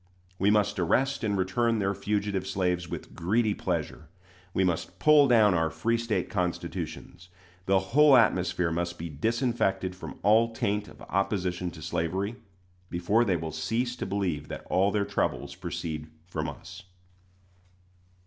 We 0.39 0.49
must 0.49 0.79
arrest 0.79 1.23
and 1.23 1.37
return 1.37 1.77
their 1.77 1.93
fugitive 1.93 2.47
slaves 2.47 2.89
with 2.89 3.13
greedy 3.13 3.53
pleasure. 3.53 4.09
We 4.51 4.63
must 4.63 4.97
pull 4.97 5.27
down 5.27 5.53
our 5.53 5.69
free 5.69 5.99
State 5.99 6.27
constitutions. 6.27 7.29
The 7.67 7.77
whole 7.93 8.17
atmosphere 8.17 8.71
must 8.71 8.97
be 8.97 9.09
disinfected 9.09 9.95
from 9.95 10.17
all 10.23 10.55
taint 10.55 10.87
of 10.87 11.03
opposition 11.03 11.69
to 11.69 11.83
slavery, 11.83 12.37
before 12.89 13.23
they 13.23 13.37
will 13.37 13.51
cease 13.51 13.95
to 13.97 14.07
believe 14.07 14.47
that 14.47 14.65
all 14.71 14.89
their 14.89 15.05
troubles 15.05 15.53
proceed 15.53 16.07
from 16.25 16.49
us. 16.49 16.81